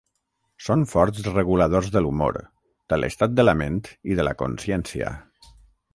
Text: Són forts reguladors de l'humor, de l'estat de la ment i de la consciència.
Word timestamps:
Són 0.67 0.85
forts 0.93 1.27
reguladors 1.27 1.91
de 1.97 2.03
l'humor, 2.05 2.39
de 2.95 2.99
l'estat 3.03 3.35
de 3.41 3.45
la 3.49 3.55
ment 3.63 3.81
i 4.13 4.21
de 4.21 4.27
la 4.29 4.37
consciència. 4.45 5.17